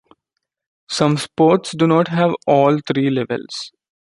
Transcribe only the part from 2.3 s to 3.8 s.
all three levels.